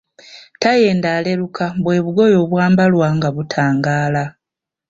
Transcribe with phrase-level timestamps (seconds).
[0.61, 4.23] Tayenda aleluka bwe bugoye obwambalwa nga butangaala.